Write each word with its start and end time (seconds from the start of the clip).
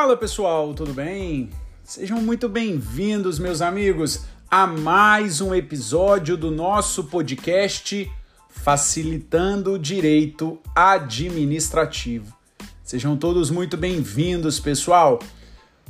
Fala 0.00 0.16
pessoal, 0.16 0.72
tudo 0.74 0.94
bem? 0.94 1.50
Sejam 1.82 2.22
muito 2.22 2.48
bem-vindos, 2.48 3.40
meus 3.40 3.60
amigos, 3.60 4.26
a 4.48 4.64
mais 4.64 5.40
um 5.40 5.52
episódio 5.52 6.36
do 6.36 6.52
nosso 6.52 7.02
podcast 7.02 8.08
Facilitando 8.48 9.72
o 9.72 9.78
Direito 9.78 10.60
Administrativo. 10.72 12.32
Sejam 12.84 13.16
todos 13.16 13.50
muito 13.50 13.76
bem-vindos, 13.76 14.60
pessoal. 14.60 15.18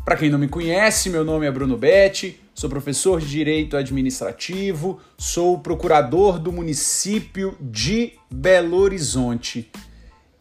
Para 0.07 0.17
quem 0.17 0.31
não 0.31 0.39
me 0.39 0.49
conhece, 0.49 1.11
meu 1.11 1.23
nome 1.23 1.45
é 1.45 1.51
Bruno 1.51 1.77
Betti, 1.77 2.41
sou 2.55 2.71
professor 2.71 3.21
de 3.21 3.29
Direito 3.29 3.77
Administrativo, 3.77 4.99
sou 5.19 5.59
procurador 5.59 6.39
do 6.39 6.51
município 6.51 7.55
de 7.61 8.15
Belo 8.31 8.79
Horizonte 8.79 9.71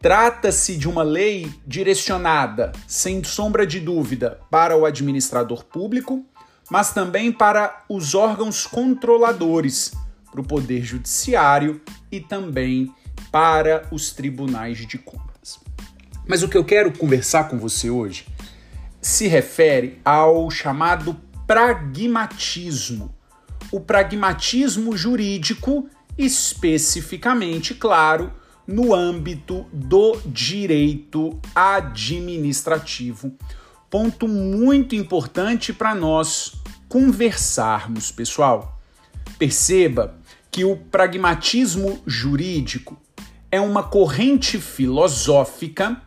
Trata-se 0.00 0.76
de 0.76 0.88
uma 0.88 1.02
lei 1.02 1.52
direcionada, 1.66 2.70
sem 2.86 3.22
sombra 3.24 3.66
de 3.66 3.80
dúvida, 3.80 4.38
para 4.48 4.76
o 4.76 4.86
administrador 4.86 5.64
público, 5.64 6.24
mas 6.70 6.92
também 6.92 7.32
para 7.32 7.84
os 7.88 8.14
órgãos 8.14 8.64
controladores, 8.64 9.92
para 10.30 10.40
o 10.40 10.44
Poder 10.44 10.84
Judiciário 10.84 11.80
e 12.12 12.20
também 12.20 12.94
para 13.32 13.88
os 13.90 14.12
tribunais 14.12 14.86
de 14.86 14.98
contas. 14.98 15.58
Mas 16.26 16.44
o 16.44 16.48
que 16.48 16.56
eu 16.56 16.64
quero 16.64 16.96
conversar 16.96 17.48
com 17.48 17.58
você 17.58 17.90
hoje 17.90 18.26
se 19.00 19.26
refere 19.26 20.00
ao 20.04 20.48
chamado 20.48 21.16
pragmatismo. 21.46 23.12
O 23.72 23.80
pragmatismo 23.80 24.96
jurídico, 24.96 25.88
especificamente, 26.16 27.74
claro, 27.74 28.32
no 28.68 28.94
âmbito 28.94 29.64
do 29.72 30.20
direito 30.26 31.40
administrativo. 31.54 33.32
Ponto 33.88 34.28
muito 34.28 34.94
importante 34.94 35.72
para 35.72 35.94
nós 35.94 36.52
conversarmos, 36.86 38.12
pessoal. 38.12 38.78
Perceba 39.38 40.18
que 40.50 40.66
o 40.66 40.76
pragmatismo 40.76 41.98
jurídico 42.06 43.00
é 43.50 43.58
uma 43.58 43.82
corrente 43.82 44.58
filosófica 44.58 46.02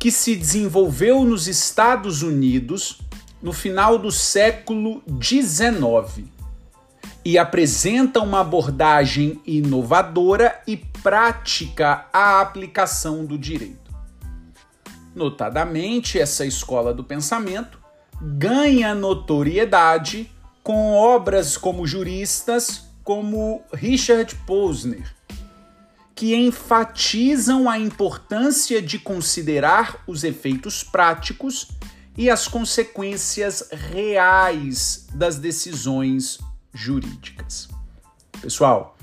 que 0.00 0.10
se 0.10 0.34
desenvolveu 0.34 1.24
nos 1.24 1.46
Estados 1.46 2.22
Unidos 2.22 2.98
no 3.40 3.52
final 3.52 3.96
do 3.96 4.10
século 4.10 5.00
XIX 5.22 6.39
e 7.24 7.38
apresenta 7.38 8.20
uma 8.20 8.40
abordagem 8.40 9.40
inovadora 9.46 10.60
e 10.66 10.76
prática 10.76 12.06
à 12.12 12.40
aplicação 12.40 13.24
do 13.24 13.38
direito. 13.38 13.90
Notadamente, 15.14 16.18
essa 16.18 16.46
escola 16.46 16.94
do 16.94 17.04
pensamento 17.04 17.78
ganha 18.20 18.94
notoriedade 18.94 20.30
com 20.62 20.92
obras 20.94 21.56
como 21.56 21.86
juristas 21.86 22.88
como 23.02 23.62
Richard 23.72 24.34
Posner, 24.46 25.14
que 26.14 26.34
enfatizam 26.34 27.68
a 27.68 27.78
importância 27.78 28.80
de 28.80 28.98
considerar 28.98 30.02
os 30.06 30.22
efeitos 30.22 30.84
práticos 30.84 31.68
e 32.16 32.30
as 32.30 32.46
consequências 32.46 33.68
reais 33.72 35.06
das 35.14 35.38
decisões 35.38 36.38
jurídicas. 36.72 37.68
Pessoal, 38.40 38.96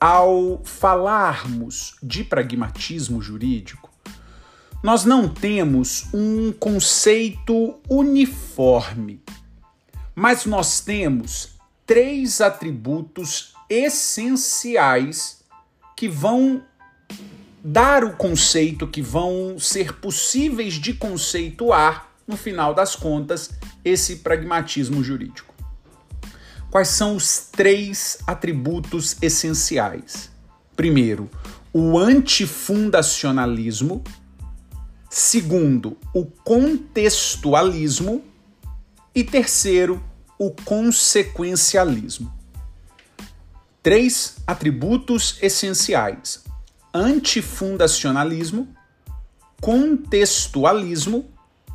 ao 0.00 0.62
falarmos 0.64 1.96
de 2.02 2.24
pragmatismo 2.24 3.20
jurídico, 3.20 3.90
nós 4.82 5.04
não 5.04 5.28
temos 5.28 6.06
um 6.14 6.52
conceito 6.52 7.78
uniforme, 7.88 9.22
mas 10.14 10.46
nós 10.46 10.80
temos 10.80 11.50
três 11.86 12.40
atributos 12.40 13.52
essenciais 13.68 15.44
que 15.94 16.08
vão 16.08 16.64
dar 17.62 18.04
o 18.04 18.16
conceito, 18.16 18.86
que 18.86 19.02
vão 19.02 19.58
ser 19.58 19.92
possíveis 19.94 20.74
de 20.74 20.94
conceituar, 20.94 22.08
no 22.26 22.36
final 22.36 22.72
das 22.72 22.96
contas, 22.96 23.50
esse 23.84 24.16
pragmatismo 24.16 25.04
jurídico. 25.04 25.49
Quais 26.70 26.88
são 26.88 27.16
os 27.16 27.48
três 27.50 28.18
atributos 28.26 29.16
essenciais? 29.20 30.30
Primeiro, 30.76 31.28
o 31.72 31.98
antifundacionalismo. 31.98 34.04
Segundo, 35.10 35.96
o 36.14 36.24
contextualismo. 36.24 38.22
E 39.12 39.24
terceiro, 39.24 40.00
o 40.38 40.52
consequencialismo. 40.52 42.32
Três 43.82 44.36
atributos 44.46 45.38
essenciais: 45.42 46.44
antifundacionalismo, 46.94 48.68
contextualismo 49.60 51.28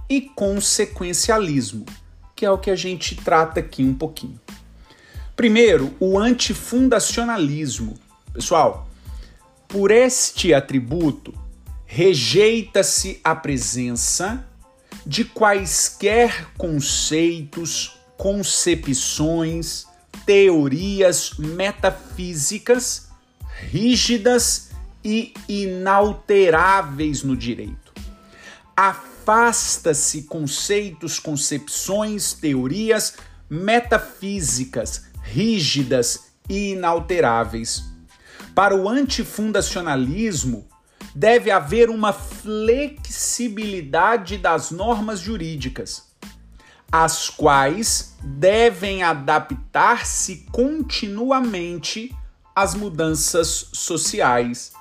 e 0.10 0.22
consequencialismo, 0.22 1.86
que 2.34 2.46
é 2.46 2.50
o 2.50 2.58
que 2.58 2.72
a 2.72 2.78
gente 2.78 3.16
trata 3.16 3.60
aqui 3.60 3.84
um 3.84 3.94
pouquinho. 3.94 4.40
Primeiro, 5.36 5.94
o 6.00 6.18
antifundacionalismo. 6.18 8.00
Pessoal, 8.32 8.88
por 9.68 9.92
este 9.92 10.54
atributo, 10.54 11.34
rejeita-se 11.86 13.20
a 13.22 13.36
presença 13.36 14.48
de 15.06 15.26
quaisquer 15.26 16.48
conceitos, 16.58 18.00
concepções, 18.18 19.86
teorias 20.26 21.34
metafísicas 21.38 23.10
rígidas 23.70 24.70
e 25.04 25.34
inalteráveis 25.50 27.24
no 27.24 27.36
direito. 27.36 27.94
Afasta-se 28.76 30.24
conceitos, 30.24 31.20
concepções, 31.20 32.34
teorias 32.34 33.16
metafísicas 33.50 35.05
rígidas 35.26 36.28
e 36.48 36.74
inalteráveis. 36.74 37.84
Para 38.54 38.76
o 38.76 38.88
antifundacionalismo, 38.88 40.68
deve 41.14 41.52
haver 41.52 41.90
uma 41.90 42.14
flexibilidade 42.14 44.38
das 44.38 44.72
normas 44.72 45.20
jurídicas, 45.20 46.16
as 46.92 47.30
quais 47.30 48.16
devem 48.24 49.04
adaptar-se 49.04 50.46
continuamente 50.52 52.16
às 52.56 52.76
mudanças 52.76 53.70
sociais, 53.74 54.72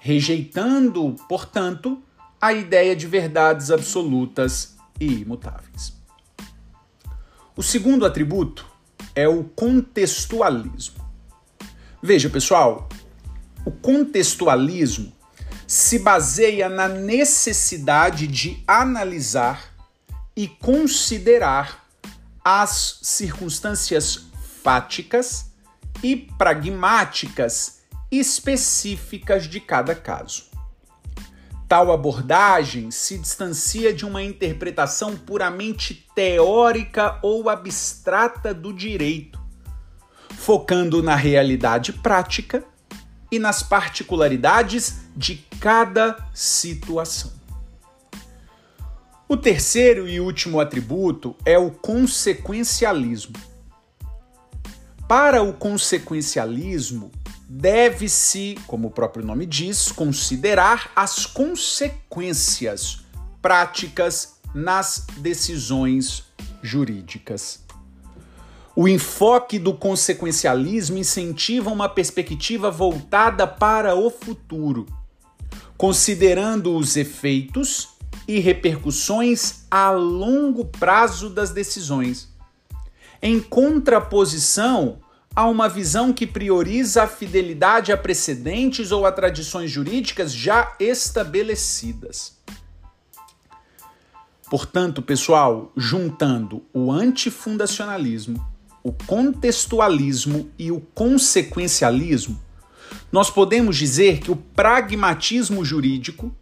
rejeitando, 0.00 1.14
portanto, 1.28 2.02
a 2.40 2.52
ideia 2.52 2.96
de 2.96 3.06
verdades 3.06 3.70
absolutas 3.70 4.76
e 4.98 5.06
imutáveis. 5.06 5.94
O 7.54 7.62
segundo 7.62 8.04
atributo 8.04 8.75
é 9.16 9.26
o 9.26 9.42
contextualismo. 9.42 11.04
Veja, 12.02 12.28
pessoal, 12.28 12.88
o 13.64 13.72
contextualismo 13.72 15.10
se 15.66 15.98
baseia 15.98 16.68
na 16.68 16.86
necessidade 16.86 18.28
de 18.28 18.62
analisar 18.68 19.74
e 20.36 20.46
considerar 20.46 21.84
as 22.44 23.00
circunstâncias 23.02 24.26
fáticas 24.62 25.50
e 26.02 26.14
pragmáticas 26.14 27.80
específicas 28.10 29.48
de 29.48 29.58
cada 29.58 29.94
caso. 29.94 30.55
Tal 31.68 31.90
abordagem 31.90 32.92
se 32.92 33.18
distancia 33.18 33.92
de 33.92 34.06
uma 34.06 34.22
interpretação 34.22 35.16
puramente 35.16 36.06
teórica 36.14 37.18
ou 37.22 37.50
abstrata 37.50 38.54
do 38.54 38.72
direito, 38.72 39.40
focando 40.30 41.02
na 41.02 41.16
realidade 41.16 41.92
prática 41.92 42.64
e 43.32 43.38
nas 43.40 43.64
particularidades 43.64 45.00
de 45.16 45.44
cada 45.58 46.16
situação. 46.32 47.32
O 49.28 49.36
terceiro 49.36 50.08
e 50.08 50.20
último 50.20 50.60
atributo 50.60 51.34
é 51.44 51.58
o 51.58 51.72
consequencialismo. 51.72 53.34
Para 55.08 55.42
o 55.42 55.52
consequencialismo, 55.52 57.10
deve-se, 57.48 58.58
como 58.66 58.88
o 58.88 58.90
próprio 58.90 59.24
nome 59.24 59.46
diz, 59.46 59.92
considerar 59.92 60.90
as 60.96 61.26
consequências 61.26 63.04
práticas 63.40 64.36
nas 64.54 65.06
decisões 65.18 66.24
jurídicas. 66.62 67.64
O 68.74 68.88
enfoque 68.88 69.58
do 69.58 69.72
consequencialismo 69.72 70.98
incentiva 70.98 71.70
uma 71.70 71.88
perspectiva 71.88 72.70
voltada 72.70 73.46
para 73.46 73.94
o 73.94 74.10
futuro, 74.10 74.84
considerando 75.78 76.76
os 76.76 76.96
efeitos 76.96 77.90
e 78.26 78.38
repercussões 78.38 79.64
a 79.70 79.90
longo 79.90 80.64
prazo 80.64 81.30
das 81.30 81.50
decisões, 81.50 82.28
em 83.22 83.40
contraposição 83.40 84.98
há 85.36 85.46
uma 85.46 85.68
visão 85.68 86.14
que 86.14 86.26
prioriza 86.26 87.02
a 87.02 87.06
fidelidade 87.06 87.92
a 87.92 87.96
precedentes 87.96 88.90
ou 88.90 89.04
a 89.04 89.12
tradições 89.12 89.70
jurídicas 89.70 90.32
já 90.32 90.74
estabelecidas. 90.80 92.34
Portanto, 94.48 95.02
pessoal, 95.02 95.70
juntando 95.76 96.62
o 96.72 96.90
antifundacionalismo, 96.90 98.44
o 98.82 98.92
contextualismo 98.92 100.50
e 100.58 100.72
o 100.72 100.80
consequencialismo, 100.80 102.40
nós 103.12 103.28
podemos 103.28 103.76
dizer 103.76 104.20
que 104.20 104.30
o 104.30 104.36
pragmatismo 104.36 105.64
jurídico 105.64 106.34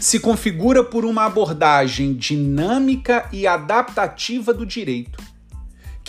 se 0.00 0.18
configura 0.18 0.82
por 0.82 1.04
uma 1.04 1.26
abordagem 1.26 2.14
dinâmica 2.14 3.28
e 3.30 3.46
adaptativa 3.46 4.52
do 4.52 4.66
direito 4.66 5.22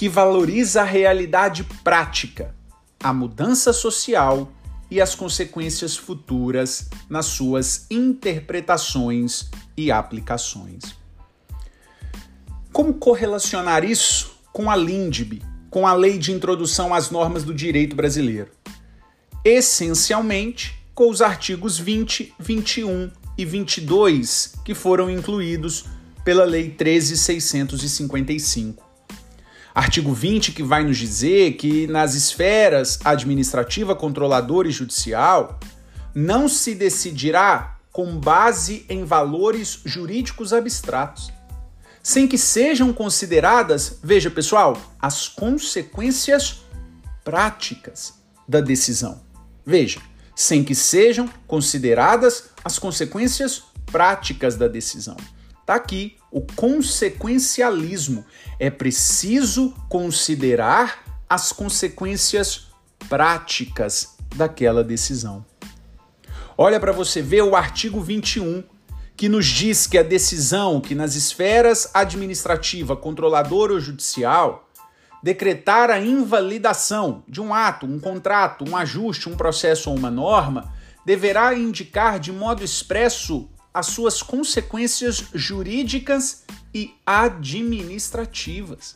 que 0.01 0.09
valoriza 0.09 0.81
a 0.81 0.83
realidade 0.83 1.63
prática, 1.83 2.55
a 3.03 3.13
mudança 3.13 3.71
social 3.71 4.51
e 4.89 4.99
as 4.99 5.13
consequências 5.13 5.95
futuras 5.95 6.89
nas 7.07 7.27
suas 7.27 7.85
interpretações 7.91 9.51
e 9.77 9.91
aplicações. 9.91 10.95
Como 12.73 12.95
correlacionar 12.95 13.83
isso 13.83 14.31
com 14.51 14.71
a 14.71 14.75
LINDB, 14.75 15.43
com 15.69 15.85
a 15.85 15.93
Lei 15.93 16.17
de 16.17 16.31
Introdução 16.31 16.95
às 16.95 17.11
Normas 17.11 17.43
do 17.43 17.53
Direito 17.53 17.95
Brasileiro? 17.95 18.49
Essencialmente 19.45 20.83
com 20.95 21.11
os 21.11 21.21
artigos 21.21 21.77
20, 21.77 22.33
21 22.39 23.11
e 23.37 23.45
22 23.45 24.55
que 24.65 24.73
foram 24.73 25.11
incluídos 25.11 25.85
pela 26.25 26.43
Lei 26.43 26.71
13655. 26.71 28.89
Artigo 29.73 30.13
20 30.13 30.51
que 30.51 30.63
vai 30.63 30.83
nos 30.83 30.97
dizer 30.97 31.53
que 31.53 31.87
nas 31.87 32.13
esferas 32.13 32.99
administrativa, 33.03 33.95
controladora 33.95 34.67
e 34.67 34.71
judicial 34.71 35.59
não 36.13 36.49
se 36.49 36.75
decidirá 36.75 37.77
com 37.91 38.17
base 38.17 38.85
em 38.89 39.03
valores 39.03 39.81
jurídicos 39.85 40.53
abstratos, 40.53 41.31
sem 42.03 42.27
que 42.27 42.37
sejam 42.37 42.91
consideradas, 42.93 43.99
veja 44.03 44.29
pessoal, 44.29 44.77
as 44.99 45.27
consequências 45.27 46.61
práticas 47.23 48.13
da 48.47 48.59
decisão. 48.59 49.21
Veja, 49.65 50.01
sem 50.35 50.63
que 50.63 50.73
sejam 50.73 51.29
consideradas 51.47 52.49
as 52.63 52.79
consequências 52.79 53.63
práticas 53.85 54.55
da 54.55 54.67
decisão. 54.67 55.17
Está 55.61 55.75
aqui 55.75 56.17
o 56.31 56.41
consequencialismo. 56.41 58.25
É 58.57 58.69
preciso 58.69 59.73
considerar 59.89 61.23
as 61.29 61.51
consequências 61.51 62.67
práticas 63.09 64.15
daquela 64.35 64.83
decisão. 64.83 65.45
Olha 66.57 66.79
para 66.79 66.91
você 66.91 67.21
ver 67.21 67.41
o 67.41 67.55
artigo 67.55 68.01
21, 68.01 68.63
que 69.17 69.27
nos 69.27 69.45
diz 69.45 69.85
que 69.85 69.97
a 69.97 70.03
decisão 70.03 70.79
que 70.79 70.95
nas 70.95 71.15
esferas 71.15 71.89
administrativa, 71.93 72.95
controladora 72.95 73.73
ou 73.73 73.79
judicial 73.79 74.69
decretar 75.21 75.91
a 75.91 75.99
invalidação 75.99 77.23
de 77.27 77.39
um 77.39 77.53
ato, 77.53 77.85
um 77.85 77.99
contrato, 77.99 78.65
um 78.67 78.75
ajuste, 78.75 79.29
um 79.29 79.35
processo 79.35 79.89
ou 79.89 79.95
uma 79.95 80.09
norma, 80.09 80.73
deverá 81.05 81.53
indicar 81.53 82.19
de 82.19 82.31
modo 82.31 82.63
expresso 82.63 83.49
as 83.73 83.87
suas 83.87 84.21
consequências 84.21 85.23
jurídicas 85.33 86.43
e 86.73 86.93
administrativas. 87.05 88.95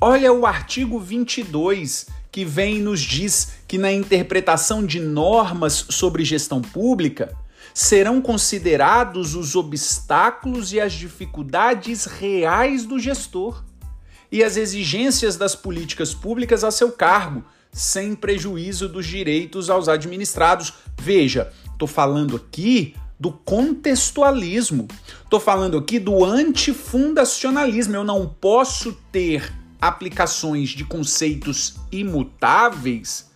Olha 0.00 0.32
o 0.32 0.46
artigo 0.46 0.98
22, 0.98 2.06
que 2.30 2.44
vem 2.44 2.78
e 2.78 2.80
nos 2.80 3.00
diz 3.00 3.52
que 3.68 3.78
na 3.78 3.92
interpretação 3.92 4.84
de 4.84 4.98
normas 4.98 5.86
sobre 5.90 6.24
gestão 6.24 6.60
pública 6.60 7.36
serão 7.74 8.20
considerados 8.20 9.34
os 9.34 9.54
obstáculos 9.54 10.72
e 10.72 10.80
as 10.80 10.92
dificuldades 10.92 12.04
reais 12.04 12.84
do 12.84 12.98
gestor 12.98 13.64
e 14.30 14.42
as 14.42 14.56
exigências 14.56 15.36
das 15.36 15.54
políticas 15.54 16.14
públicas 16.14 16.64
a 16.64 16.70
seu 16.70 16.90
cargo, 16.90 17.44
sem 17.70 18.14
prejuízo 18.14 18.88
dos 18.88 19.06
direitos 19.06 19.70
aos 19.70 19.88
administrados. 19.88 20.72
Veja, 20.98 21.52
estou 21.72 21.86
falando 21.88 22.36
aqui 22.36 22.94
do 23.22 23.30
contextualismo. 23.30 24.88
Estou 25.22 25.38
falando 25.38 25.78
aqui 25.78 26.00
do 26.00 26.24
antifundacionalismo. 26.24 27.94
Eu 27.94 28.02
não 28.02 28.26
posso 28.26 28.94
ter 29.12 29.52
aplicações 29.80 30.70
de 30.70 30.84
conceitos 30.84 31.76
imutáveis 31.92 33.30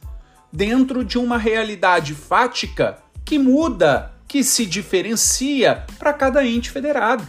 dentro 0.52 1.04
de 1.04 1.18
uma 1.18 1.38
realidade 1.38 2.14
fática 2.14 2.98
que 3.24 3.38
muda, 3.38 4.12
que 4.26 4.42
se 4.42 4.66
diferencia 4.66 5.86
para 6.00 6.12
cada 6.12 6.44
ente 6.44 6.68
federado. 6.68 7.24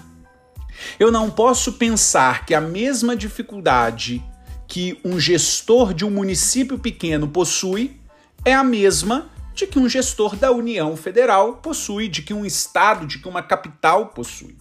Eu 1.00 1.12
não 1.12 1.30
posso 1.30 1.74
pensar 1.74 2.44
que 2.44 2.56
a 2.56 2.62
mesma 2.62 3.16
dificuldade 3.16 4.24
que 4.68 5.00
um 5.06 5.20
gestor 5.20 5.94
de 5.94 6.04
um 6.04 6.10
município 6.10 6.80
pequeno 6.80 7.28
possui 7.28 8.02
é 8.44 8.56
a 8.56 8.64
mesma 8.64 9.30
de 9.58 9.66
que 9.66 9.80
um 9.80 9.90
gestor 9.90 10.36
da 10.36 10.52
União 10.52 10.96
Federal 10.96 11.56
possui, 11.56 12.08
de 12.08 12.22
que 12.22 12.34
um 12.34 12.46
estado, 12.46 13.08
de 13.08 13.18
que 13.18 13.28
uma 13.28 13.42
capital 13.42 14.10
possui. 14.10 14.56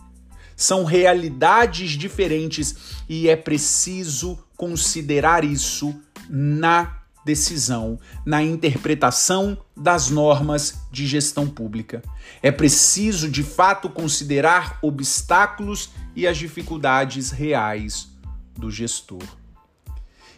São 0.56 0.84
realidades 0.84 1.90
diferentes 1.90 2.96
e 3.06 3.28
é 3.28 3.36
preciso 3.36 4.38
considerar 4.56 5.44
isso 5.44 5.94
na 6.30 7.02
decisão, 7.26 7.98
na 8.24 8.42
interpretação 8.42 9.58
das 9.76 10.08
normas 10.08 10.78
de 10.90 11.06
gestão 11.06 11.46
pública. 11.46 12.00
É 12.42 12.50
preciso, 12.50 13.28
de 13.28 13.42
fato, 13.42 13.90
considerar 13.90 14.78
obstáculos 14.80 15.90
e 16.14 16.26
as 16.26 16.38
dificuldades 16.38 17.30
reais 17.30 18.08
do 18.56 18.70
gestor. 18.70 19.22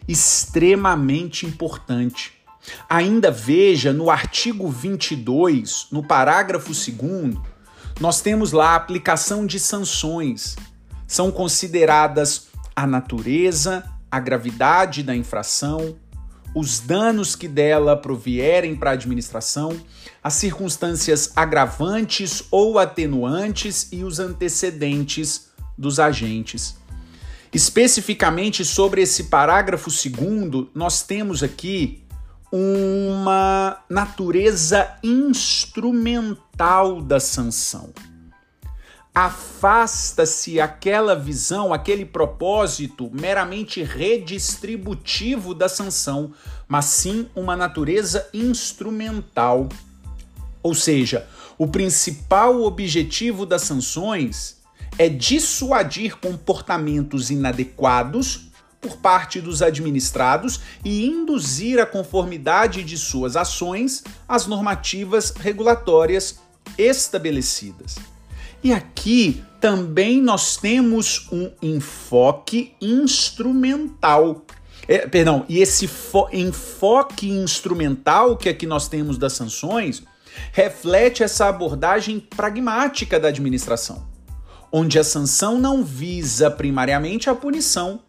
Extremamente 0.05 1.45
importante 1.45 2.38
Ainda 2.89 3.31
veja 3.31 3.93
no 3.93 4.09
artigo 4.09 4.69
22, 4.69 5.87
no 5.91 6.03
parágrafo 6.03 6.71
2, 6.71 7.37
nós 7.99 8.21
temos 8.21 8.51
lá 8.51 8.71
a 8.71 8.75
aplicação 8.75 9.45
de 9.45 9.59
sanções. 9.59 10.55
São 11.07 11.31
consideradas 11.31 12.47
a 12.75 12.87
natureza, 12.87 13.83
a 14.09 14.19
gravidade 14.19 15.03
da 15.03 15.15
infração, 15.15 15.97
os 16.55 16.79
danos 16.79 17.35
que 17.35 17.47
dela 17.47 17.95
provierem 17.95 18.75
para 18.75 18.91
a 18.91 18.93
administração, 18.93 19.79
as 20.23 20.33
circunstâncias 20.33 21.31
agravantes 21.35 22.43
ou 22.49 22.79
atenuantes 22.79 23.89
e 23.91 24.03
os 24.03 24.19
antecedentes 24.19 25.49
dos 25.77 25.99
agentes. 25.99 26.77
Especificamente 27.53 28.63
sobre 28.63 29.01
esse 29.01 29.25
parágrafo 29.25 29.89
segundo, 29.89 30.69
nós 30.73 31.01
temos 31.01 31.41
aqui 31.41 32.03
uma 32.51 33.77
natureza 33.89 34.97
instrumental 35.03 37.01
da 37.01 37.19
sanção. 37.19 37.93
afasta-se 39.13 40.61
aquela 40.61 41.13
visão, 41.15 41.73
aquele 41.73 42.05
propósito 42.05 43.09
meramente 43.11 43.83
redistributivo 43.83 45.53
da 45.53 45.67
sanção, 45.67 46.31
mas 46.67 46.85
sim 46.85 47.27
uma 47.35 47.55
natureza 47.55 48.29
instrumental. 48.33 49.67
Ou 50.63 50.73
seja, 50.73 51.27
o 51.57 51.67
principal 51.67 52.61
objetivo 52.63 53.45
das 53.45 53.63
sanções 53.63 54.57
é 54.97 55.09
dissuadir 55.09 56.17
comportamentos 56.17 57.29
inadequados 57.29 58.48
por 58.81 58.97
parte 58.97 59.41
dos 59.41 59.61
administrados 59.61 60.59
e 60.83 61.05
induzir 61.05 61.79
a 61.79 61.85
conformidade 61.85 62.83
de 62.83 62.97
suas 62.97 63.35
ações 63.35 64.03
às 64.27 64.47
normativas 64.47 65.31
regulatórias 65.31 66.39
estabelecidas. 66.77 67.97
E 68.63 68.73
aqui 68.73 69.43
também 69.59 70.21
nós 70.21 70.57
temos 70.57 71.27
um 71.31 71.51
enfoque 71.61 72.73
instrumental. 72.81 74.45
É, 74.87 75.07
perdão, 75.07 75.45
e 75.47 75.59
esse 75.59 75.89
enfoque 76.33 77.29
instrumental 77.29 78.35
que 78.35 78.49
aqui 78.49 78.65
nós 78.65 78.87
temos 78.87 79.17
das 79.17 79.33
sanções 79.33 80.03
reflete 80.51 81.23
essa 81.23 81.47
abordagem 81.47 82.19
pragmática 82.19 83.19
da 83.19 83.27
administração, 83.27 84.07
onde 84.71 84.97
a 84.97 85.03
sanção 85.03 85.59
não 85.59 85.83
visa 85.83 86.49
primariamente 86.49 87.29
a 87.29 87.35
punição, 87.35 88.01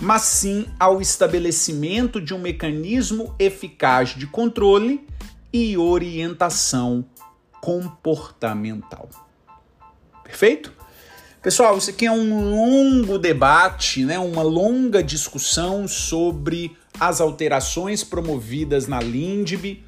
mas 0.00 0.22
sim 0.22 0.66
ao 0.78 1.00
estabelecimento 1.00 2.20
de 2.20 2.34
um 2.34 2.38
mecanismo 2.38 3.34
eficaz 3.38 4.10
de 4.10 4.26
controle 4.26 5.06
e 5.52 5.76
orientação 5.76 7.04
comportamental. 7.60 9.08
Perfeito? 10.22 10.72
Pessoal, 11.42 11.76
isso 11.76 11.90
aqui 11.90 12.06
é 12.06 12.10
um 12.10 12.50
longo 12.50 13.18
debate, 13.18 14.04
né, 14.04 14.18
uma 14.18 14.42
longa 14.42 15.02
discussão 15.02 15.86
sobre 15.86 16.76
as 16.98 17.20
alterações 17.20 18.02
promovidas 18.02 18.86
na 18.86 19.00
LINDB 19.00 19.84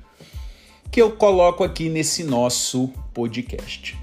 que 0.91 1.03
eu 1.03 1.13
coloco 1.13 1.63
aqui 1.63 1.89
nesse 1.89 2.25
nosso 2.25 2.89
podcast. 3.13 3.99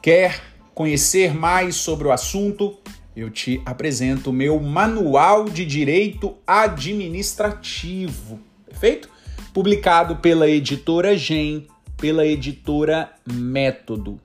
Quer 0.00 0.40
conhecer 0.74 1.34
mais 1.34 1.76
sobre 1.76 2.08
o 2.08 2.12
assunto? 2.12 2.78
Eu 3.14 3.30
te 3.30 3.60
apresento 3.66 4.30
o 4.30 4.32
meu 4.32 4.58
Manual 4.58 5.44
de 5.44 5.66
Direito 5.66 6.36
Administrativo, 6.46 8.40
perfeito? 8.64 9.08
Publicado 9.52 10.16
pela 10.16 10.48
editora 10.48 11.16
Gen, 11.16 11.66
pela 11.98 12.24
editora 12.24 13.12
Método. 13.30 14.18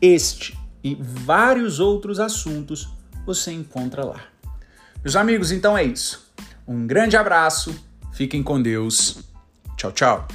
Este 0.00 0.56
e 0.84 0.94
vários 0.94 1.80
outros 1.80 2.20
assuntos 2.20 2.88
você 3.26 3.52
encontra 3.52 4.04
lá. 4.04 4.22
Meus 5.02 5.16
amigos, 5.16 5.50
então 5.50 5.76
é 5.76 5.82
isso. 5.84 6.32
Um 6.66 6.86
grande 6.86 7.16
abraço, 7.16 7.74
fiquem 8.12 8.42
com 8.42 8.62
Deus. 8.62 9.18
Tchau, 9.76 9.92
tchau. 9.92 10.28